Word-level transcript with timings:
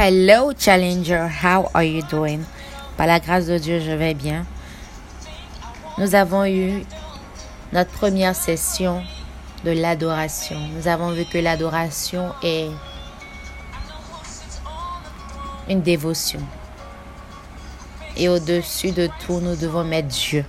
Hello 0.00 0.52
Challenger, 0.56 1.26
how 1.26 1.72
are 1.74 1.82
you 1.82 2.02
doing? 2.02 2.44
Par 2.96 3.08
la 3.08 3.18
grâce 3.18 3.46
de 3.46 3.58
Dieu, 3.58 3.80
je 3.80 3.90
vais 3.90 4.14
bien. 4.14 4.46
Nous 5.98 6.14
avons 6.14 6.44
eu 6.44 6.84
notre 7.72 7.90
première 7.90 8.36
session 8.36 9.02
de 9.64 9.72
l'adoration. 9.72 10.56
Nous 10.76 10.86
avons 10.86 11.10
vu 11.10 11.24
que 11.24 11.38
l'adoration 11.38 12.32
est 12.44 12.70
une 15.68 15.82
dévotion. 15.82 16.42
Et 18.16 18.28
au-dessus 18.28 18.92
de 18.92 19.08
tout, 19.26 19.40
nous 19.40 19.56
devons 19.56 19.82
mettre 19.82 20.06
Dieu. 20.06 20.44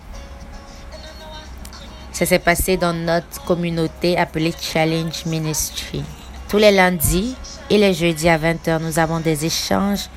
Ça 2.12 2.28
s'est 2.28 2.38
passé 2.38 2.78
dans 2.78 2.94
notre 2.94 3.44
communauté 3.46 4.16
appelée 4.16 4.54
Challenge 4.62 5.26
Ministry. 5.26 6.04
Tous 6.50 6.58
les 6.58 6.72
lundis 6.72 7.36
et 7.70 7.78
les 7.78 7.94
jeudis 7.94 8.28
à 8.28 8.40
20h, 8.40 8.82
nous 8.82 8.98
avons 8.98 9.20
des 9.20 9.46
échanges 9.46 10.10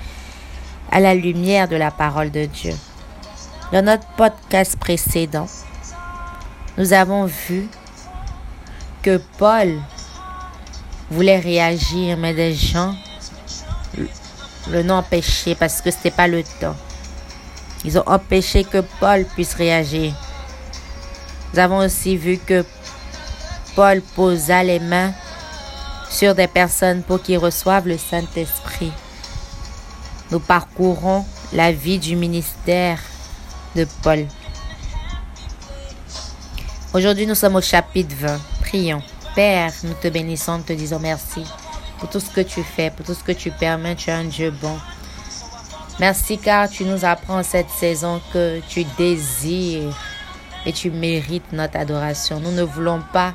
à 0.91 0.99
la 0.99 1.15
lumière 1.15 1.69
de 1.69 1.77
la 1.77 1.91
parole 1.91 2.31
de 2.31 2.47
Dieu. 2.47 2.73
Dans 3.71 3.85
notre 3.85 4.07
podcast 4.17 4.79
précédent, 4.79 5.47
nous 6.79 6.95
avons 6.95 7.27
vu 7.27 7.69
que 9.03 9.21
Paul 9.37 9.79
voulait 11.11 11.39
réagir, 11.39 12.17
mais 12.17 12.33
des 12.33 12.55
gens 12.55 12.95
le 14.71 14.83
n'ont 14.83 14.97
empêché 14.97 15.55
parce 15.55 15.83
que 15.83 15.91
ce 15.91 15.97
n'était 15.97 16.13
pas 16.13 16.29
le 16.29 16.43
temps. 16.43 16.77
Ils 17.85 17.99
ont 17.99 18.05
empêché 18.07 18.65
que 18.65 18.79
Paul 19.01 19.27
puisse 19.35 19.53
réagir. 19.53 20.15
Nous 21.53 21.59
avons 21.59 21.79
aussi 21.79 22.17
vu 22.17 22.39
que 22.39 22.65
Paul 23.77 24.01
posa 24.15 24.63
les 24.63 24.79
mains 24.79 25.13
sur 26.13 26.35
des 26.35 26.47
personnes 26.47 27.03
pour 27.03 27.23
qu'ils 27.23 27.39
reçoivent 27.39 27.89
le 27.89 27.97
Saint-Esprit. 27.97 28.93
Nous 30.31 30.41
parcourons 30.41 31.25
la 31.53 31.73
vie 31.73 31.99
du 31.99 32.17
ministère 32.17 32.99
de 33.75 33.87
Paul. 34.03 34.27
Aujourd'hui, 36.93 37.27
nous 37.27 37.35
sommes 37.35 37.57
au 37.57 37.63
chapitre 37.63 38.15
20. 38.21 38.41
Prions. 38.61 39.03
Père, 39.35 39.73
nous 39.85 39.95
te 39.95 40.09
bénissons, 40.09 40.59
nous 40.59 40.65
te 40.65 40.75
disons 40.75 40.99
merci 40.99 41.43
pour 41.99 42.11
tout 42.11 42.21
ce 42.21 42.31
que 42.31 42.43
tu 42.43 42.63
fais, 42.63 42.91
pour 42.91 43.07
tout 43.07 43.15
ce 43.15 43.25
que 43.25 43.33
tu 43.33 43.51
permets. 43.51 43.97
Tu 43.97 44.11
es 44.11 44.13
un 44.13 44.25
Dieu 44.25 44.51
bon. 44.51 44.79
Merci 45.99 46.37
car 46.37 46.69
tu 46.69 46.85
nous 46.85 47.07
apprends 47.07 47.43
cette 47.43 47.71
saison 47.71 48.21
que 48.33 48.61
tu 48.69 48.85
désires 48.99 49.97
et 50.67 50.73
tu 50.73 50.91
mérites 50.91 51.53
notre 51.53 51.79
adoration. 51.79 52.41
Nous 52.41 52.53
ne 52.53 52.63
voulons 52.63 53.03
pas 53.13 53.33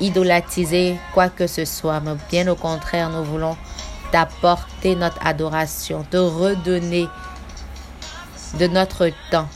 idolatiser 0.00 0.96
quoi 1.14 1.28
que 1.28 1.46
ce 1.46 1.64
soit, 1.64 2.00
mais 2.00 2.12
bien 2.30 2.48
au 2.48 2.54
contraire, 2.54 3.10
nous 3.10 3.24
voulons 3.24 3.56
t'apporter 4.12 4.94
notre 4.94 5.18
adoration, 5.26 6.04
te 6.10 6.16
redonner 6.16 7.08
de 8.58 8.66
notre 8.66 9.10
temps, 9.30 9.48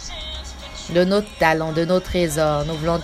de 0.90 1.04
nos 1.04 1.22
talents, 1.38 1.72
de 1.72 1.84
nos 1.84 2.00
trésors. 2.00 2.64
Nous 2.66 2.74
voulons 2.74 3.00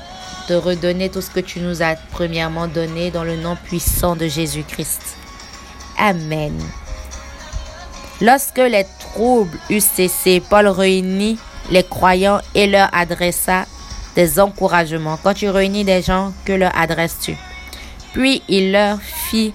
te 0.46 0.52
redonner 0.52 1.10
tout 1.10 1.20
ce 1.20 1.30
que 1.30 1.40
tu 1.40 1.60
nous 1.60 1.82
as 1.82 1.96
premièrement 2.10 2.66
donné 2.66 3.10
dans 3.10 3.24
le 3.24 3.36
nom 3.36 3.56
puissant 3.56 4.16
de 4.16 4.26
Jésus-Christ. 4.26 5.16
Amen. 5.98 6.58
Lorsque 8.20 8.58
les 8.58 8.86
troubles 8.98 9.58
eurent 9.70 9.82
cessé, 9.82 10.40
Paul 10.40 10.68
réunit 10.68 11.38
les 11.70 11.84
croyants 11.84 12.40
et 12.54 12.66
leur 12.66 12.88
adressa 12.92 13.66
des 14.18 14.40
encouragements. 14.40 15.16
Quand 15.22 15.32
tu 15.32 15.48
réunis 15.48 15.84
des 15.84 16.02
gens, 16.02 16.32
que 16.44 16.52
leur 16.52 16.76
adresses-tu? 16.76 17.36
Puis 18.12 18.42
il 18.48 18.72
leur 18.72 19.00
fit 19.00 19.54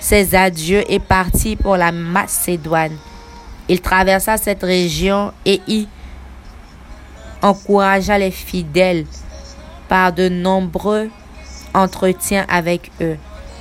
ses 0.00 0.34
adieux 0.34 0.82
et 0.90 0.98
partit 0.98 1.54
pour 1.54 1.76
la 1.76 1.92
Macédoine. 1.92 2.96
Il 3.68 3.82
traversa 3.82 4.38
cette 4.38 4.62
région 4.62 5.30
et 5.44 5.60
y 5.68 5.86
encouragea 7.42 8.16
les 8.16 8.30
fidèles 8.30 9.04
par 9.88 10.14
de 10.14 10.30
nombreux 10.30 11.10
entretiens 11.74 12.46
avec 12.48 12.90
eux. 13.02 13.18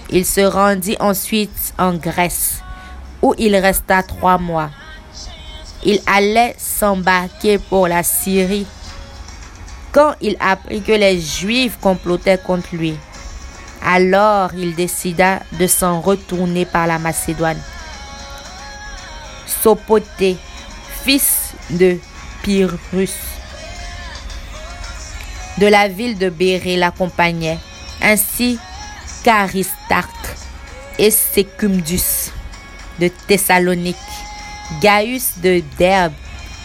Il 0.10 0.26
se 0.26 0.40
rendit 0.40 0.96
ensuite 1.02 1.74
en 1.78 1.94
Grèce, 1.96 2.62
où 3.22 3.36
il 3.38 3.54
resta 3.58 4.02
trois 4.02 4.38
mois. 4.38 4.70
Il 5.84 6.00
allait 6.06 6.56
s'embarquer 6.58 7.58
pour 7.58 7.90
la 7.90 8.04
Syrie 8.04 8.66
quand 9.94 10.16
il 10.22 10.36
apprit 10.40 10.82
que 10.82 10.92
les 10.92 11.22
Juifs 11.22 11.78
complotaient 11.80 12.40
contre 12.40 12.76
lui. 12.76 12.98
Alors 13.86 14.54
il 14.56 14.76
décida 14.76 15.40
de 15.60 15.68
s'en 15.68 16.02
retourner 16.02 16.66
par 16.66 16.88
la 16.88 16.98
Macédoine. 17.00 17.62
Sopoté, 19.46 20.36
fils 21.04 21.54
de 21.70 21.98
Pyrrhus, 22.42 23.12
de 25.60 25.68
la 25.68 25.88
ville 25.88 26.18
de 26.18 26.30
Bérée 26.30 26.76
l'accompagnait, 26.76 27.60
ainsi 28.02 28.60
qu'Aristarque 29.24 30.10
et 30.98 31.12
Secumdus 31.12 32.32
de 33.00 33.10
Thessalonique, 33.28 33.96
Gaius 34.82 35.34
de 35.42 35.62
Derbe, 35.78 36.14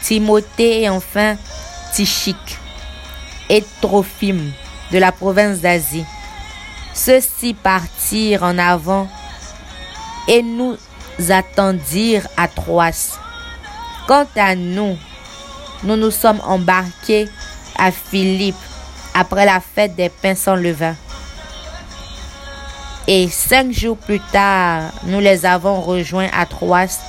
Timothée 0.02 0.82
et 0.82 0.88
enfin 0.88 1.36
Tichique 1.92 2.58
et 3.48 3.64
Trophime 3.80 4.52
de 4.92 4.98
la 4.98 5.12
province 5.12 5.60
d'Asie. 5.60 6.04
Ceux-ci 6.94 7.54
partirent 7.54 8.42
en 8.42 8.58
avant 8.58 9.08
et 10.26 10.42
nous 10.42 10.76
attendirent 11.28 12.28
à 12.36 12.48
Troas. 12.48 13.18
Quant 14.06 14.26
à 14.36 14.54
nous, 14.54 14.96
nous 15.84 15.96
nous 15.96 16.10
sommes 16.10 16.40
embarqués 16.44 17.28
à 17.76 17.90
Philippe 17.90 18.56
après 19.14 19.46
la 19.46 19.60
fête 19.60 19.94
des 19.94 20.08
pains 20.08 20.34
sans 20.34 20.56
levain. 20.56 20.94
Et 23.06 23.28
cinq 23.28 23.72
jours 23.72 23.96
plus 23.96 24.20
tard, 24.32 24.92
nous 25.04 25.20
les 25.20 25.46
avons 25.46 25.80
rejoints 25.80 26.28
à 26.32 26.46
Troas 26.46 27.00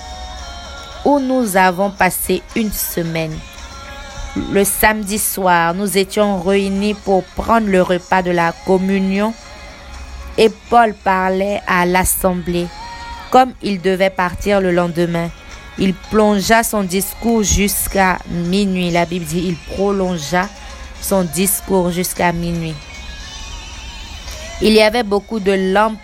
où 1.05 1.19
nous 1.19 1.57
avons 1.57 1.91
passé 1.91 2.41
une 2.55 2.71
semaine 2.71 3.37
le 4.51 4.63
samedi 4.63 5.19
soir, 5.19 5.73
nous 5.73 5.97
étions 5.97 6.41
réunis 6.41 6.93
pour 6.93 7.23
prendre 7.23 7.67
le 7.67 7.81
repas 7.81 8.21
de 8.21 8.31
la 8.31 8.53
communion 8.65 9.33
et 10.37 10.49
Paul 10.69 10.93
parlait 10.93 11.61
à 11.67 11.85
l'assemblée. 11.85 12.67
Comme 13.31 13.53
il 13.61 13.81
devait 13.81 14.09
partir 14.09 14.61
le 14.61 14.71
lendemain, 14.71 15.29
il 15.77 15.93
plongea 15.93 16.63
son 16.63 16.83
discours 16.83 17.43
jusqu'à 17.43 18.17
minuit. 18.29 18.91
La 18.91 19.05
Bible 19.05 19.25
dit 19.25 19.43
il 19.47 19.55
prolongea 19.75 20.47
son 21.01 21.23
discours 21.23 21.91
jusqu'à 21.91 22.31
minuit. 22.31 22.75
Il 24.61 24.73
y 24.73 24.81
avait 24.81 25.03
beaucoup 25.03 25.39
de 25.39 25.73
lampes 25.73 25.97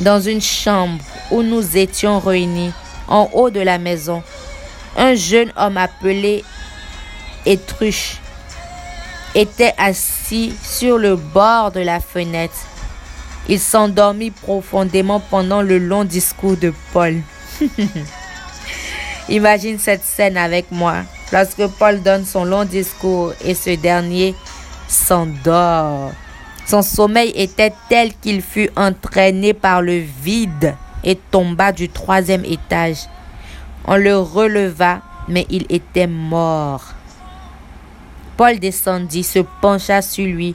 dans 0.00 0.20
une 0.20 0.40
chambre 0.40 1.02
où 1.30 1.42
nous 1.42 1.76
étions 1.76 2.18
réunis, 2.18 2.72
en 3.06 3.28
haut 3.32 3.50
de 3.50 3.60
la 3.60 3.78
maison. 3.78 4.22
Un 4.96 5.14
jeune 5.14 5.52
homme 5.56 5.76
appelé 5.76 6.44
Était 9.34 9.74
assis 9.76 10.54
sur 10.62 10.98
le 10.98 11.16
bord 11.16 11.72
de 11.72 11.80
la 11.80 12.00
fenêtre. 12.00 12.54
Il 13.48 13.60
s'endormit 13.60 14.30
profondément 14.30 15.20
pendant 15.20 15.60
le 15.60 15.78
long 15.78 16.04
discours 16.04 16.56
de 16.56 16.72
Paul. 16.92 17.20
Imagine 19.28 19.78
cette 19.78 20.04
scène 20.04 20.36
avec 20.36 20.70
moi. 20.70 20.96
Lorsque 21.32 21.66
Paul 21.78 22.02
donne 22.02 22.24
son 22.24 22.44
long 22.44 22.64
discours 22.64 23.32
et 23.44 23.54
ce 23.54 23.70
dernier 23.70 24.34
s'endort. 24.88 26.12
Son 26.66 26.82
sommeil 26.82 27.32
était 27.34 27.74
tel 27.88 28.14
qu'il 28.14 28.40
fut 28.40 28.70
entraîné 28.76 29.52
par 29.52 29.82
le 29.82 29.98
vide 29.98 30.74
et 31.02 31.16
tomba 31.16 31.72
du 31.72 31.88
troisième 31.90 32.44
étage. 32.44 33.08
On 33.86 33.96
le 33.96 34.16
releva, 34.16 35.00
mais 35.28 35.46
il 35.50 35.66
était 35.68 36.06
mort. 36.06 36.94
Paul 38.36 38.58
descendit, 38.58 39.22
se 39.22 39.40
pencha 39.60 40.02
sur 40.02 40.26
lui, 40.26 40.54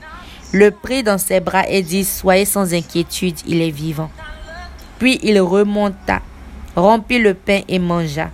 le 0.52 0.72
prit 0.72 1.04
dans 1.04 1.18
ses 1.18 1.40
bras 1.40 1.68
et 1.68 1.82
dit, 1.82 2.04
Soyez 2.04 2.46
sans 2.46 2.74
inquiétude, 2.74 3.38
il 3.46 3.62
est 3.62 3.72
vivant. 3.72 4.10
Puis 4.98 5.20
il 5.24 5.40
remonta, 5.40 6.22
rompit 6.76 7.20
le 7.20 7.34
pain 7.34 7.62
et 7.68 7.80
mangea. 7.80 8.30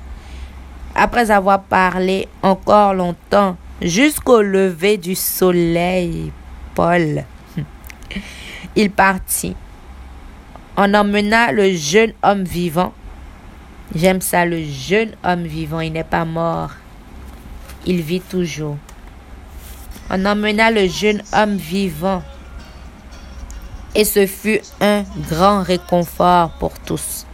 Après 0.96 1.30
avoir 1.30 1.62
parlé 1.64 2.28
encore 2.42 2.94
longtemps, 2.94 3.58
jusqu'au 3.82 4.42
lever 4.42 4.98
du 4.98 5.14
soleil, 5.14 6.32
Paul, 6.74 7.26
il 8.76 8.90
partit. 8.90 9.56
On 10.78 10.94
emmena 10.94 11.52
le 11.52 11.74
jeune 11.74 12.14
homme 12.24 12.44
vivant. 12.44 12.94
J'aime 13.94 14.22
ça, 14.22 14.46
le 14.46 14.64
jeune 14.64 15.12
homme 15.24 15.44
vivant, 15.44 15.82
il 15.82 15.94
n'est 15.94 16.04
pas 16.04 16.26
mort. 16.26 16.72
Il 17.86 18.02
vit 18.02 18.22
toujours. 18.22 18.78
On 20.10 20.26
emmena 20.26 20.70
le 20.70 20.88
jeune 20.88 21.24
homme 21.34 21.58
vivant. 21.58 22.22
Et 23.96 24.04
ce 24.04 24.28
fut 24.28 24.62
un 24.82 25.04
grand 25.30 25.64
réconfort 25.64 26.52
pour 26.60 26.78
tous. 26.80 27.26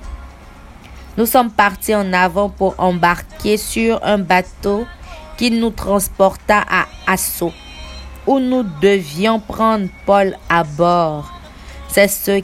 Nous 1.18 1.26
sommes 1.26 1.52
partis 1.52 1.94
en 1.94 2.14
avant 2.14 2.50
pour 2.50 2.76
embarquer 2.78 3.58
sur 3.58 4.00
un 4.04 4.20
bateau 4.20 4.88
qui 5.38 5.52
nous 5.52 5.72
transporta 5.72 6.64
à 6.70 6.86
Assaut, 7.08 7.52
où 8.26 8.40
nous 8.40 8.64
devions 8.82 9.40
prendre 9.40 9.88
Paul 10.06 10.38
à 10.50 10.64
bord. 10.64 11.34
C'est 11.90 12.08
ce 12.08 12.42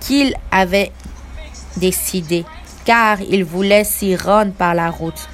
qu'il 0.00 0.34
avait 0.50 0.92
décidé, 1.76 2.46
car 2.84 3.20
il 3.20 3.44
voulait 3.44 3.84
s'y 3.84 4.16
rendre 4.16 4.52
par 4.52 4.74
la 4.74 4.90
route. 4.90 5.28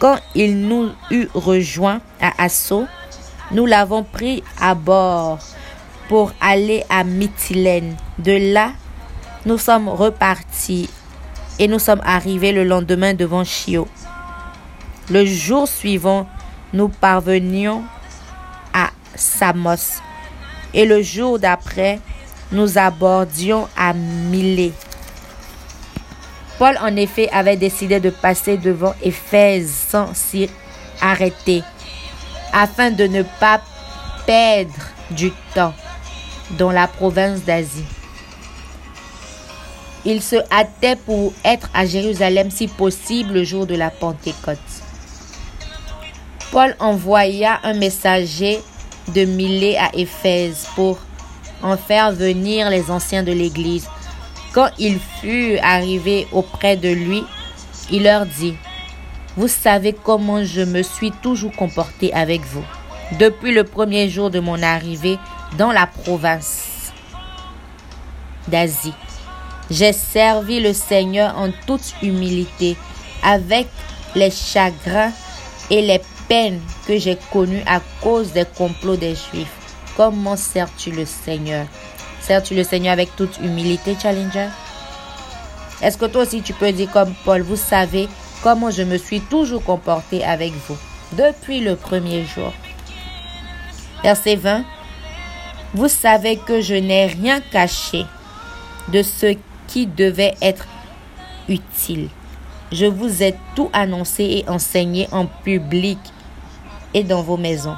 Quand 0.00 0.18
il 0.34 0.58
nous 0.60 0.90
eut 1.10 1.28
rejoints 1.34 2.00
à 2.20 2.42
Assaut, 2.42 2.86
nous 3.50 3.66
l'avons 3.66 4.04
pris 4.04 4.42
à 4.60 4.74
bord 4.74 5.38
pour 6.08 6.32
aller 6.40 6.84
à 6.88 7.04
Mytilène. 7.04 7.96
De 8.18 8.52
là, 8.52 8.72
nous 9.46 9.58
sommes 9.58 9.88
repartis 9.88 10.88
et 11.58 11.68
nous 11.68 11.78
sommes 11.78 12.02
arrivés 12.04 12.52
le 12.52 12.64
lendemain 12.64 13.14
devant 13.14 13.44
Chio. 13.44 13.88
Le 15.10 15.24
jour 15.24 15.66
suivant, 15.66 16.26
nous 16.72 16.88
parvenions 16.88 17.82
à 18.74 18.90
Samos 19.14 20.00
et 20.74 20.84
le 20.84 21.02
jour 21.02 21.38
d'après, 21.38 21.98
nous 22.52 22.78
abordions 22.78 23.68
à 23.76 23.92
Milé. 23.92 24.72
Paul, 26.58 26.76
en 26.80 26.94
effet, 26.96 27.28
avait 27.30 27.56
décidé 27.56 28.00
de 28.00 28.10
passer 28.10 28.56
devant 28.56 28.94
Éphèse 29.02 29.70
sans 29.70 30.12
s'y 30.14 30.50
arrêter, 31.00 31.62
afin 32.52 32.90
de 32.90 33.04
ne 33.04 33.22
pas 33.22 33.60
perdre 34.26 34.72
du 35.10 35.32
temps 35.54 35.74
dans 36.52 36.70
la 36.70 36.86
province 36.86 37.42
d'Asie. 37.44 37.84
Il 40.04 40.22
se 40.22 40.36
hâtait 40.50 40.96
pour 40.96 41.32
être 41.44 41.68
à 41.74 41.84
Jérusalem 41.84 42.50
si 42.50 42.68
possible 42.68 43.34
le 43.34 43.44
jour 43.44 43.66
de 43.66 43.74
la 43.74 43.90
Pentecôte. 43.90 44.58
Paul 46.50 46.74
envoya 46.78 47.60
un 47.62 47.74
messager 47.74 48.60
de 49.08 49.24
Milée 49.24 49.76
à 49.76 49.94
Éphèse 49.94 50.66
pour 50.74 50.98
en 51.62 51.76
faire 51.76 52.12
venir 52.12 52.70
les 52.70 52.90
anciens 52.90 53.22
de 53.22 53.32
l'Église. 53.32 53.86
Quand 54.52 54.70
il 54.78 54.98
fut 55.20 55.58
arrivé 55.58 56.26
auprès 56.32 56.76
de 56.76 56.88
lui, 56.88 57.22
il 57.90 58.04
leur 58.04 58.24
dit, 58.26 58.54
Vous 59.38 59.46
savez 59.46 59.92
comment 59.92 60.42
je 60.42 60.62
me 60.62 60.82
suis 60.82 61.12
toujours 61.12 61.52
comporté 61.54 62.12
avec 62.12 62.40
vous 62.40 62.64
depuis 63.20 63.52
le 63.52 63.62
premier 63.62 64.08
jour 64.08 64.30
de 64.30 64.40
mon 64.40 64.60
arrivée 64.60 65.16
dans 65.56 65.70
la 65.70 65.86
province 65.86 66.92
d'Asie. 68.48 68.94
J'ai 69.70 69.92
servi 69.92 70.58
le 70.58 70.72
Seigneur 70.72 71.38
en 71.38 71.52
toute 71.68 71.94
humilité, 72.02 72.76
avec 73.22 73.68
les 74.16 74.32
chagrins 74.32 75.12
et 75.70 75.82
les 75.82 76.00
peines 76.26 76.60
que 76.88 76.98
j'ai 76.98 77.16
connues 77.30 77.62
à 77.64 77.78
cause 78.02 78.32
des 78.32 78.44
complots 78.44 78.96
des 78.96 79.14
Juifs. 79.14 79.76
Comment 79.96 80.36
sers-tu 80.36 80.90
le 80.90 81.06
Seigneur? 81.06 81.64
Sers-tu 82.22 82.56
le 82.56 82.64
Seigneur 82.64 82.92
avec 82.92 83.14
toute 83.14 83.38
humilité, 83.38 83.96
Challenger? 84.02 84.48
Est-ce 85.80 85.96
que 85.96 86.06
toi 86.06 86.22
aussi 86.22 86.42
tu 86.42 86.54
peux 86.54 86.72
dire 86.72 86.90
comme 86.90 87.14
Paul, 87.24 87.42
vous 87.42 87.54
savez 87.54 88.08
comment 88.42 88.70
je 88.70 88.82
me 88.82 88.96
suis 88.96 89.20
toujours 89.20 89.62
comporté 89.62 90.24
avec 90.24 90.52
vous 90.52 90.76
depuis 91.12 91.60
le 91.60 91.76
premier 91.76 92.24
jour 92.24 92.52
Verset 94.02 94.36
20. 94.36 94.64
Vous 95.74 95.88
savez 95.88 96.36
que 96.36 96.60
je 96.60 96.74
n'ai 96.74 97.06
rien 97.06 97.40
caché 97.40 98.04
de 98.88 99.02
ce 99.02 99.36
qui 99.66 99.86
devait 99.86 100.34
être 100.40 100.66
utile. 101.48 102.08
Je 102.70 102.86
vous 102.86 103.22
ai 103.22 103.34
tout 103.56 103.70
annoncé 103.72 104.24
et 104.24 104.48
enseigné 104.48 105.08
en 105.10 105.26
public 105.26 105.98
et 106.94 107.02
dans 107.02 107.22
vos 107.22 107.36
maisons. 107.36 107.76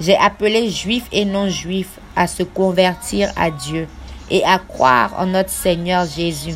J'ai 0.00 0.16
appelé 0.16 0.70
juifs 0.70 1.06
et 1.12 1.24
non-juifs 1.24 1.98
à 2.16 2.26
se 2.26 2.42
convertir 2.42 3.30
à 3.36 3.50
Dieu 3.50 3.86
et 4.30 4.44
à 4.44 4.58
croire 4.58 5.12
en 5.18 5.26
notre 5.26 5.50
Seigneur 5.50 6.06
Jésus. 6.06 6.54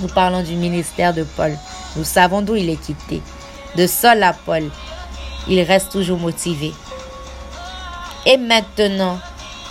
Nous 0.00 0.08
parlons 0.08 0.42
du 0.42 0.54
ministère 0.54 1.12
de 1.12 1.24
Paul. 1.24 1.52
Nous 1.98 2.04
savons 2.04 2.42
d'où 2.42 2.54
il 2.54 2.70
est 2.70 2.80
quitté. 2.80 3.20
De 3.76 3.86
Saul 3.88 4.22
à 4.22 4.32
Paul, 4.32 4.70
il 5.48 5.60
reste 5.62 5.90
toujours 5.90 6.18
motivé. 6.18 6.72
Et 8.24 8.36
maintenant, 8.36 9.18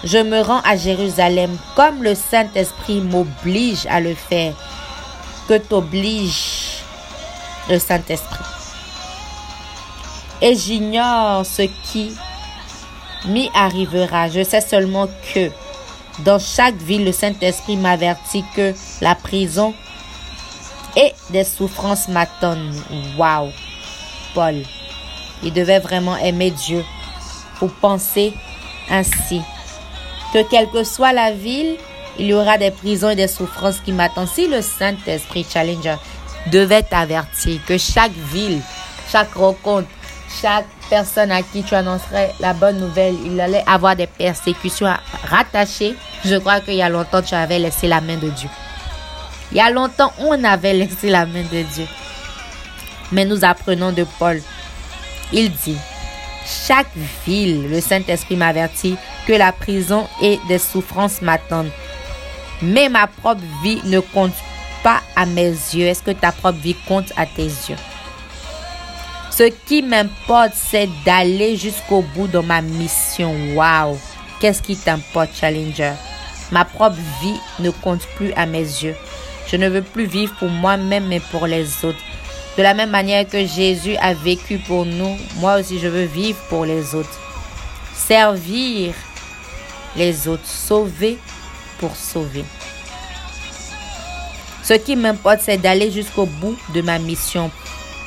je 0.03 0.17
me 0.17 0.41
rends 0.41 0.61
à 0.61 0.75
Jérusalem 0.75 1.57
comme 1.75 2.03
le 2.03 2.15
Saint-Esprit 2.15 2.99
m'oblige 2.99 3.87
à 3.89 4.01
le 4.01 4.13
faire. 4.13 4.53
Que 5.47 5.57
t'oblige 5.57 6.83
le 7.69 7.79
Saint-Esprit. 7.79 8.43
Et 10.41 10.53
j'ignore 10.55 11.45
ce 11.45 11.63
qui 11.83 12.13
m'y 13.25 13.49
arrivera. 13.53 14.29
Je 14.29 14.43
sais 14.43 14.61
seulement 14.61 15.07
que 15.33 15.49
dans 16.19 16.39
chaque 16.39 16.75
ville, 16.75 17.05
le 17.05 17.13
Saint-Esprit 17.13 17.77
m'avertit 17.77 18.43
que 18.53 18.73
la 19.01 19.15
prison 19.15 19.73
et 20.97 21.13
des 21.29 21.43
souffrances 21.43 22.09
m'attendent. 22.09 22.73
Waouh! 23.17 23.51
Paul, 24.33 24.63
il 25.43 25.53
devait 25.53 25.79
vraiment 25.79 26.17
aimer 26.17 26.51
Dieu 26.51 26.83
pour 27.59 27.71
penser 27.71 28.33
ainsi. 28.89 29.41
Que 30.33 30.43
quelle 30.49 30.69
que 30.69 30.83
soit 30.83 31.13
la 31.13 31.31
ville, 31.31 31.77
il 32.19 32.25
y 32.25 32.33
aura 32.33 32.57
des 32.57 32.71
prisons 32.71 33.09
et 33.09 33.15
des 33.15 33.27
souffrances 33.27 33.79
qui 33.79 33.91
m'attendent. 33.91 34.27
Si 34.27 34.47
le 34.47 34.61
Saint-Esprit 34.61 35.45
Challenger 35.49 35.95
devait 36.51 36.83
t'avertir 36.83 37.59
que 37.65 37.77
chaque 37.77 38.11
ville, 38.33 38.61
chaque 39.09 39.33
rencontre, 39.33 39.87
chaque 40.41 40.65
personne 40.89 41.31
à 41.31 41.41
qui 41.43 41.63
tu 41.63 41.75
annoncerais 41.75 42.33
la 42.39 42.53
bonne 42.53 42.79
nouvelle, 42.79 43.15
il 43.25 43.39
allait 43.39 43.63
avoir 43.67 43.95
des 43.95 44.07
persécutions 44.07 44.93
rattachées. 45.29 45.95
Je 46.25 46.35
crois 46.35 46.59
qu'il 46.59 46.75
y 46.75 46.81
a 46.81 46.89
longtemps, 46.89 47.21
tu 47.21 47.35
avais 47.35 47.59
laissé 47.59 47.87
la 47.87 48.01
main 48.01 48.17
de 48.17 48.29
Dieu. 48.29 48.49
Il 49.51 49.57
y 49.57 49.61
a 49.61 49.69
longtemps, 49.69 50.11
on 50.19 50.43
avait 50.43 50.73
laissé 50.73 51.09
la 51.09 51.25
main 51.25 51.43
de 51.43 51.61
Dieu. 51.73 51.85
Mais 53.11 53.25
nous 53.25 53.45
apprenons 53.45 53.91
de 53.91 54.05
Paul. 54.19 54.41
Il 55.31 55.51
dit, 55.51 55.77
chaque 56.45 56.95
ville, 57.25 57.69
le 57.69 57.81
Saint-Esprit 57.81 58.35
m'avertit 58.35 58.97
que 59.25 59.33
la 59.33 59.51
prison 59.51 60.07
et 60.21 60.39
des 60.47 60.59
souffrances 60.59 61.21
m'attendent. 61.21 61.71
Mais 62.61 62.89
ma 62.89 63.07
propre 63.07 63.41
vie 63.63 63.81
ne 63.85 63.99
compte 63.99 64.33
pas 64.83 65.01
à 65.15 65.25
mes 65.25 65.49
yeux. 65.49 65.85
Est-ce 65.87 66.03
que 66.03 66.11
ta 66.11 66.31
propre 66.31 66.59
vie 66.59 66.75
compte 66.87 67.11
à 67.17 67.25
tes 67.25 67.45
yeux? 67.45 67.75
Ce 69.29 69.43
qui 69.43 69.83
m'importe, 69.83 70.53
c'est 70.55 70.89
d'aller 71.05 71.57
jusqu'au 71.57 72.01
bout 72.01 72.27
de 72.27 72.39
ma 72.39 72.61
mission. 72.61 73.35
Waouh! 73.53 73.97
Qu'est-ce 74.39 74.61
qui 74.61 74.75
t'importe, 74.75 75.29
Challenger? 75.39 75.93
Ma 76.51 76.65
propre 76.65 76.97
vie 77.21 77.39
ne 77.59 77.69
compte 77.69 78.05
plus 78.15 78.33
à 78.33 78.45
mes 78.45 78.59
yeux. 78.59 78.95
Je 79.49 79.55
ne 79.55 79.69
veux 79.69 79.81
plus 79.81 80.05
vivre 80.05 80.35
pour 80.39 80.49
moi-même, 80.49 81.07
mais 81.07 81.19
pour 81.19 81.47
les 81.47 81.85
autres. 81.85 81.99
De 82.57 82.63
la 82.63 82.73
même 82.73 82.89
manière 82.89 83.27
que 83.27 83.45
Jésus 83.45 83.95
a 83.97 84.13
vécu 84.13 84.57
pour 84.57 84.85
nous, 84.85 85.15
moi 85.35 85.59
aussi 85.59 85.79
je 85.79 85.87
veux 85.87 86.05
vivre 86.05 86.39
pour 86.49 86.65
les 86.65 86.95
autres. 86.95 87.19
Servir 87.93 88.93
les 89.95 90.27
autres, 90.27 90.45
sauver 90.45 91.17
pour 91.79 91.95
sauver. 91.95 92.43
Ce 94.63 94.73
qui 94.73 94.95
m'importe, 94.95 95.41
c'est 95.41 95.57
d'aller 95.57 95.91
jusqu'au 95.91 96.25
bout 96.25 96.57
de 96.73 96.81
ma 96.81 96.99
mission. 96.99 97.49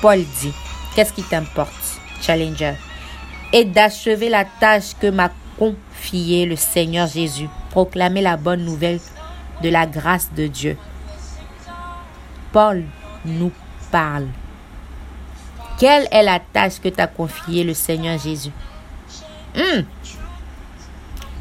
Paul 0.02 0.18
dit. 0.18 0.52
Qu'est-ce 0.94 1.12
qui 1.12 1.23
t'importe, 1.23 2.00
Challenger? 2.20 2.75
Et 3.52 3.64
d'achever 3.64 4.28
la 4.28 4.44
tâche 4.44 4.97
que 5.00 5.06
m'a 5.06 5.30
confiée 5.59 6.47
le 6.47 6.56
Seigneur 6.56 7.06
Jésus. 7.06 7.49
Proclamer 7.70 8.20
la 8.20 8.37
bonne 8.37 8.64
nouvelle 8.64 9.00
de 9.62 9.68
la 9.68 9.87
grâce 9.87 10.30
de 10.37 10.49
Dieu. 10.49 10.76
Paul 12.52 12.85
nous 13.25 13.52
parle. 13.90 14.26
Quelle 15.78 16.09
est 16.11 16.23
la 16.23 16.40
tâche 16.40 16.80
que 16.80 16.88
t'a 16.88 17.07
confiée 17.07 17.64
le 17.64 17.75
Seigneur 17.75 18.19
Jésus? 18.19 18.52
Hmm. 19.57 19.83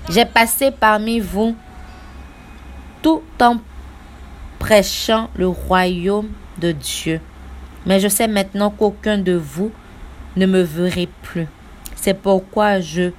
J'ai 0.09 0.25
passé 0.25 0.71
parmi 0.71 1.19
vous 1.19 1.55
tout 3.01 3.21
en 3.39 3.57
prêchant 4.57 5.29
le 5.35 5.47
royaume 5.47 6.29
de 6.57 6.71
Dieu 6.71 7.21
mais 7.85 7.99
je 7.99 8.07
sais 8.07 8.27
maintenant 8.27 8.69
qu'aucun 8.69 9.17
de 9.17 9.33
vous 9.33 9.71
ne 10.35 10.45
me 10.45 10.61
verrait 10.61 11.09
plus. 11.23 11.47
C'est 11.95 12.13
pourquoi 12.13 12.81
je 12.81 13.11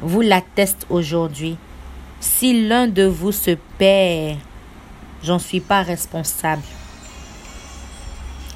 vous 0.00 0.20
l'atteste 0.20 0.86
aujourd'hui. 0.88 1.56
Si 2.20 2.66
l'un 2.66 2.86
de 2.86 3.04
vous 3.04 3.32
se 3.32 3.52
perd, 3.78 4.38
j'en 5.22 5.38
suis 5.38 5.60
pas 5.60 5.82
responsable. 5.82 6.62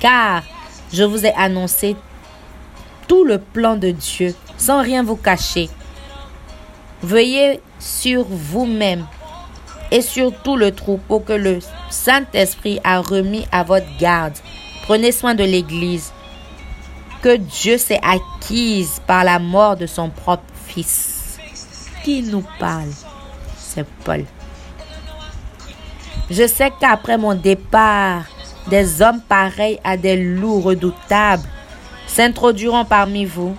Car 0.01 0.43
je 0.93 1.05
vous 1.05 1.25
ai 1.25 1.33
annoncé 1.35 1.97
tout 3.09 3.25
le 3.25 3.39
plan 3.39 3.77
de 3.77 3.91
Dieu 3.91 4.35
sans 4.57 4.83
rien 4.83 5.03
vous 5.03 5.17
cacher. 5.17 5.69
Veuillez 7.03 7.61
sur 7.79 8.25
vous-même 8.25 9.07
et 9.91 10.01
surtout 10.01 10.57
le 10.57 10.73
troupeau 10.75 11.21
que 11.21 11.33
le 11.33 11.59
Saint-Esprit 11.91 12.81
a 12.83 13.01
remis 13.01 13.47
à 13.53 13.63
votre 13.63 13.87
garde. 13.99 14.35
Prenez 14.83 15.13
soin 15.13 15.35
de 15.35 15.45
l'Église 15.45 16.13
que 17.23 17.37
Dieu 17.37 17.79
s'est 17.79 18.01
acquise 18.03 19.01
par 19.07 19.25
la 19.25 19.39
mort 19.39 19.77
de 19.77 19.87
son 19.87 20.11
propre 20.11 20.45
Fils. 20.67 21.39
Qui 22.03 22.23
nous 22.23 22.45
parle? 22.59 22.91
C'est 23.57 23.87
Paul. 24.05 24.25
Je 26.31 26.47
sais 26.47 26.73
qu'après 26.81 27.17
mon 27.19 27.35
départ, 27.35 28.25
des 28.69 29.03
hommes 29.03 29.21
pareils 29.21 29.79
à 29.85 29.97
des 29.97 30.17
loups 30.17 30.61
redoutables 30.61 31.49
s'introduiront 32.07 32.85
parmi 32.85 33.25
vous 33.25 33.57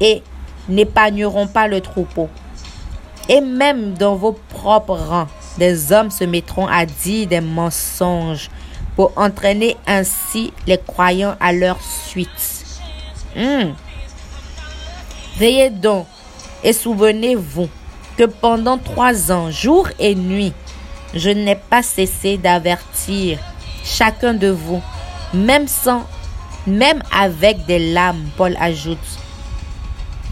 et 0.00 0.22
n'épargneront 0.68 1.46
pas 1.46 1.68
le 1.68 1.80
troupeau. 1.80 2.28
Et 3.28 3.40
même 3.40 3.94
dans 3.94 4.16
vos 4.16 4.32
propres 4.32 4.96
rangs, 4.96 5.28
des 5.58 5.92
hommes 5.92 6.10
se 6.10 6.24
mettront 6.24 6.66
à 6.66 6.84
dire 6.84 7.26
des 7.26 7.40
mensonges 7.40 8.50
pour 8.96 9.12
entraîner 9.16 9.76
ainsi 9.86 10.52
les 10.66 10.78
croyants 10.78 11.36
à 11.40 11.52
leur 11.52 11.80
suite. 11.82 12.64
Hmm. 13.36 13.72
Veillez 15.36 15.70
donc 15.70 16.06
et 16.62 16.72
souvenez-vous 16.72 17.68
que 18.16 18.24
pendant 18.24 18.78
trois 18.78 19.32
ans, 19.32 19.50
jour 19.50 19.88
et 19.98 20.14
nuit, 20.14 20.52
je 21.14 21.30
n'ai 21.30 21.56
pas 21.56 21.82
cessé 21.82 22.38
d'avertir 22.38 23.38
chacun 23.84 24.34
de 24.34 24.48
vous, 24.48 24.82
même 25.32 25.68
sans, 25.68 26.04
même 26.66 27.02
avec 27.12 27.66
des 27.66 27.92
larmes, 27.92 28.24
Paul 28.36 28.56
ajoute. 28.58 28.98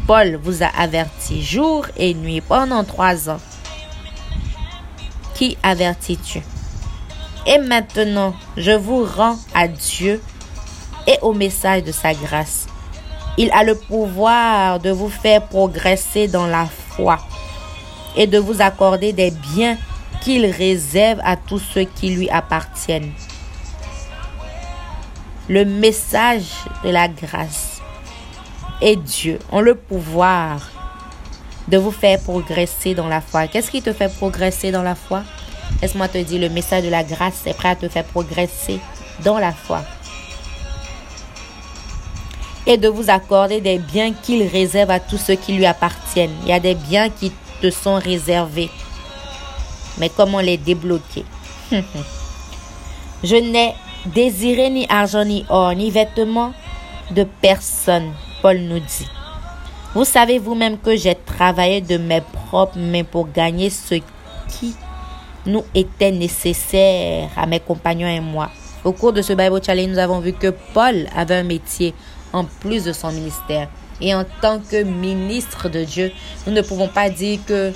Paul 0.06 0.40
vous 0.42 0.62
a 0.62 0.71
averti 0.76 1.42
jour 1.42 1.87
et 1.97 2.14
nuit 2.14 2.40
pendant 2.40 2.82
trois 2.82 3.30
ans. 3.30 3.40
Qui 5.35 5.56
avertis-tu? 5.62 6.40
Et 7.47 7.59
maintenant, 7.59 8.35
je 8.56 8.73
vous 8.73 9.04
rends 9.04 9.38
à 9.54 9.68
Dieu 9.68 10.21
et 11.06 11.18
au 11.23 11.32
message 11.32 11.85
de 11.85 11.92
sa 11.92 12.14
grâce. 12.14 12.66
Il 13.38 13.50
a 13.52 13.64
le 13.64 13.75
pouvoir 13.75 14.78
de 14.78 14.90
vous 14.90 15.09
faire 15.09 15.47
progresser 15.47 16.28
dans 16.28 16.47
la 16.47 16.66
foi 16.66 17.18
et 18.16 18.26
de 18.26 18.38
vous 18.38 18.61
accorder 18.61 19.12
des 19.12 19.30
biens 19.30 19.76
qu'il 20.21 20.47
réserve 20.47 21.21
à 21.25 21.37
tous 21.37 21.59
ceux 21.59 21.85
qui 21.85 22.11
lui 22.11 22.30
appartiennent. 22.30 23.12
Le 25.49 25.64
message 25.64 26.46
de 26.84 26.90
la 26.90 27.08
grâce 27.08 27.80
et 28.80 28.94
Dieu 28.94 29.40
ont 29.50 29.61
le 29.61 29.75
pouvoir 29.75 30.70
de 31.66 31.78
vous 31.78 31.90
faire 31.90 32.20
progresser 32.20 32.94
dans 32.94 33.08
la 33.08 33.20
foi. 33.20 33.49
Qu'est-ce 33.49 33.70
qui 33.70 33.82
te 33.82 33.92
fait 33.92 34.12
progresser 34.14 34.70
dans 34.70 34.82
la 34.82 34.94
foi? 34.94 35.25
Laisse-moi 35.80 36.06
te 36.08 36.18
dire, 36.18 36.40
le 36.40 36.49
message 36.49 36.84
de 36.84 36.90
la 36.90 37.02
grâce 37.02 37.46
est 37.46 37.54
prêt 37.54 37.70
à 37.70 37.76
te 37.76 37.88
faire 37.88 38.04
progresser 38.04 38.78
dans 39.25 39.38
la 39.38 39.52
foi. 39.52 39.82
Et 42.66 42.76
de 42.76 42.87
vous 42.87 43.11
accorder 43.11 43.61
des 43.61 43.78
biens 43.78 44.12
qu'il 44.12 44.46
réserve 44.46 44.90
à 44.90 45.00
tous 45.00 45.18
ceux 45.18 45.34
qui 45.34 45.54
lui 45.54 45.66
appartiennent. 45.66 46.34
Il 46.42 46.49
y 46.49 46.52
a 46.52 46.61
des 46.61 46.76
biens 46.76 47.11
qui 47.11 47.32
te 47.61 47.70
sont 47.70 47.96
réservés. 47.96 48.70
Mais 49.99 50.08
comment 50.08 50.40
les 50.40 50.56
débloquer? 50.56 51.25
Je 53.25 53.37
n'ai 53.37 53.75
désiré 54.06 54.71
ni 54.71 54.87
argent, 54.88 55.25
ni 55.25 55.44
or, 55.49 55.75
ni 55.75 55.90
vêtements 55.90 56.52
de 57.11 57.26
personne, 57.40 58.12
Paul 58.40 58.59
nous 58.59 58.80
dit. 58.80 59.06
Vous 59.94 60.04
savez 60.04 60.38
vous-même 60.38 60.78
que 60.78 60.97
j'ai 60.97 61.14
travaillé 61.14 61.80
de 61.80 61.99
mes 61.99 62.23
propres 62.23 62.78
mains 62.78 63.04
pour 63.04 63.30
gagner 63.30 63.68
ce 63.68 63.97
qui 64.49 64.75
nous 65.44 65.64
était 65.75 66.11
nécessaire 66.11 67.28
à 67.37 67.47
mes 67.47 67.61
compagnons 67.61 68.09
et 68.09 68.21
moi. 68.21 68.50
Au 68.85 68.92
cours 68.92 69.12
de 69.12 69.23
ce 69.23 69.32
Bible 69.32 69.61
Challenge, 69.62 69.90
nous 69.90 69.99
avons 69.99 70.21
vu 70.21 70.32
que 70.32 70.49
Paul 70.73 71.06
avait 71.14 71.37
un 71.37 71.42
métier 71.42 71.94
en 72.32 72.44
plus 72.44 72.85
de 72.85 72.92
son 72.92 73.12
ministère. 73.12 73.68
Et 74.00 74.14
en 74.14 74.25
tant 74.40 74.59
que 74.59 74.82
ministre 74.82 75.68
de 75.68 75.85
Dieu, 75.85 76.11
nous 76.47 76.52
ne 76.52 76.62
pouvons 76.62 76.88
pas 76.88 77.09
dire 77.09 77.38
que 77.47 77.73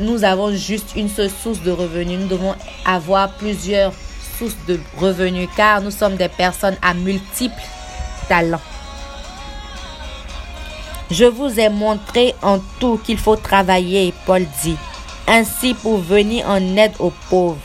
nous 0.00 0.24
avons 0.24 0.52
juste 0.52 0.92
une 0.96 1.08
seule 1.08 1.30
source 1.30 1.60
de 1.62 1.70
revenus. 1.70 2.18
Nous 2.18 2.28
devons 2.28 2.54
avoir 2.84 3.30
plusieurs 3.34 3.92
sources 4.38 4.56
de 4.66 4.80
revenus 4.98 5.48
car 5.56 5.80
nous 5.80 5.90
sommes 5.90 6.16
des 6.16 6.28
personnes 6.28 6.76
à 6.82 6.94
multiples 6.94 7.62
talents. 8.28 8.60
Je 11.10 11.24
vous 11.24 11.58
ai 11.58 11.68
montré 11.68 12.34
en 12.40 12.60
tout 12.78 12.98
qu'il 13.04 13.18
faut 13.18 13.36
travailler, 13.36 14.14
Paul 14.26 14.46
dit, 14.62 14.76
ainsi 15.26 15.74
pour 15.74 15.98
venir 15.98 16.48
en 16.48 16.76
aide 16.76 16.92
aux 17.00 17.12
pauvres. 17.28 17.58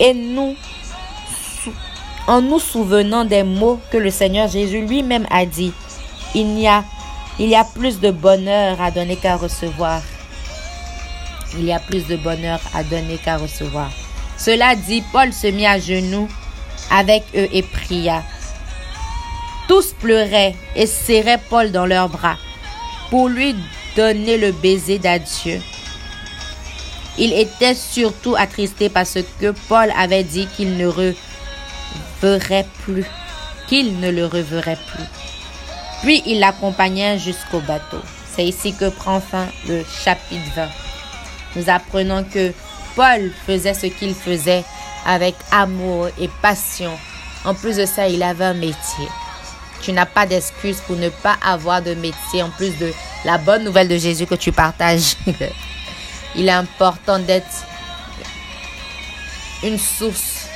Et 0.00 0.12
nous, 0.12 0.56
en 2.26 2.42
nous 2.42 2.58
souvenant 2.58 3.24
des 3.24 3.44
mots 3.44 3.80
que 3.92 3.98
le 3.98 4.10
Seigneur 4.10 4.48
Jésus 4.48 4.84
lui-même 4.84 5.26
a 5.30 5.46
dit, 5.46 5.72
il 6.34 6.58
y 6.58 6.66
a, 6.66 6.84
il 7.38 7.48
y 7.48 7.54
a 7.54 7.64
plus 7.64 8.00
de 8.00 8.10
bonheur 8.10 8.80
à 8.80 8.90
donner 8.90 9.16
qu'à 9.16 9.36
recevoir 9.36 10.02
il 11.58 11.64
y 11.64 11.72
a 11.72 11.78
plus 11.78 12.06
de 12.06 12.16
bonheur 12.16 12.60
à 12.74 12.82
donner 12.84 13.18
qu'à 13.18 13.36
recevoir. 13.36 13.90
Cela 14.38 14.74
dit, 14.74 15.02
Paul 15.12 15.32
se 15.32 15.46
mit 15.46 15.66
à 15.66 15.78
genoux 15.78 16.28
avec 16.90 17.24
eux 17.34 17.48
et 17.52 17.62
pria. 17.62 18.22
Tous 19.68 19.92
pleuraient 19.94 20.54
et 20.74 20.86
serraient 20.86 21.40
Paul 21.50 21.72
dans 21.72 21.86
leurs 21.86 22.08
bras 22.08 22.36
pour 23.10 23.28
lui 23.28 23.54
donner 23.96 24.36
le 24.36 24.52
baiser 24.52 24.98
d'adieu. 24.98 25.60
Il 27.18 27.32
était 27.32 27.74
surtout 27.74 28.36
attristé 28.36 28.88
parce 28.88 29.18
que 29.40 29.52
Paul 29.68 29.90
avait 29.96 30.24
dit 30.24 30.46
qu'il 30.56 30.76
ne 30.76 30.90
le 30.90 31.14
reverrait 32.22 32.66
plus. 32.84 33.04
Puis 36.02 36.22
il 36.26 36.40
l'accompagna 36.40 37.16
jusqu'au 37.16 37.60
bateau. 37.60 38.02
C'est 38.34 38.44
ici 38.44 38.74
que 38.74 38.90
prend 38.90 39.20
fin 39.20 39.46
le 39.66 39.82
chapitre 40.04 40.44
20 40.54 40.85
nous 41.56 41.68
apprenons 41.68 42.22
que 42.24 42.52
Paul 42.94 43.32
faisait 43.46 43.74
ce 43.74 43.86
qu'il 43.86 44.14
faisait 44.14 44.64
avec 45.04 45.34
amour 45.50 46.08
et 46.20 46.28
passion. 46.42 46.92
En 47.44 47.54
plus 47.54 47.76
de 47.76 47.86
ça, 47.86 48.08
il 48.08 48.22
avait 48.22 48.44
un 48.44 48.54
métier. 48.54 49.08
Tu 49.82 49.92
n'as 49.92 50.06
pas 50.06 50.26
d'excuse 50.26 50.80
pour 50.86 50.96
ne 50.96 51.08
pas 51.08 51.36
avoir 51.44 51.82
de 51.82 51.94
métier 51.94 52.42
en 52.42 52.50
plus 52.50 52.76
de 52.78 52.92
la 53.24 53.38
bonne 53.38 53.64
nouvelle 53.64 53.88
de 53.88 53.96
Jésus 53.96 54.26
que 54.26 54.34
tu 54.34 54.52
partages. 54.52 55.16
il 56.34 56.48
est 56.48 56.52
important 56.52 57.18
d'être 57.18 57.64
une 59.62 59.78
source 59.78 60.46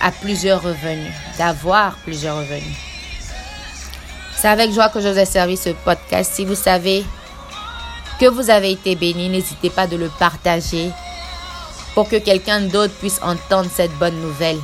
à 0.00 0.10
plusieurs 0.10 0.62
revenus, 0.62 1.12
d'avoir 1.38 1.96
plusieurs 1.98 2.36
revenus. 2.38 2.76
C'est 4.36 4.48
avec 4.48 4.72
joie 4.72 4.88
que 4.88 5.00
je 5.00 5.08
vous 5.08 5.18
ai 5.18 5.24
servi 5.24 5.56
ce 5.56 5.70
podcast. 5.70 6.32
Si 6.34 6.44
vous 6.44 6.56
savez 6.56 7.04
que 8.22 8.28
vous 8.28 8.50
avez 8.50 8.70
été 8.70 8.94
béni, 8.94 9.28
n'hésitez 9.28 9.68
pas 9.68 9.88
de 9.88 9.96
le 9.96 10.08
partager 10.08 10.92
pour 11.92 12.08
que 12.08 12.14
quelqu'un 12.14 12.60
d'autre 12.60 12.94
puisse 12.94 13.18
entendre 13.20 13.68
cette 13.68 13.90
bonne 13.98 14.14
nouvelle. 14.20 14.60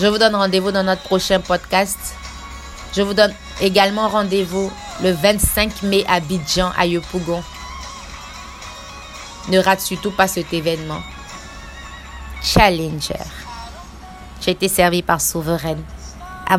Je 0.00 0.08
vous 0.08 0.18
donne 0.18 0.34
rendez-vous 0.34 0.72
dans 0.72 0.82
notre 0.82 1.02
prochain 1.02 1.38
podcast. 1.38 2.16
Je 2.96 3.02
vous 3.02 3.14
donne 3.14 3.32
également 3.60 4.08
rendez-vous 4.08 4.72
le 5.04 5.12
25 5.12 5.84
mai 5.84 6.04
à 6.08 6.18
Bidjan, 6.18 6.72
à 6.76 6.84
Yopougon. 6.84 7.44
Ne 9.48 9.60
rate 9.60 9.80
surtout 9.80 10.10
pas 10.10 10.26
cet 10.26 10.52
événement. 10.52 11.02
Challenger. 12.42 13.22
J'ai 14.40 14.50
été 14.50 14.66
servi 14.66 15.02
par 15.02 15.20
Souveraine 15.20 15.84
à. 16.50 16.56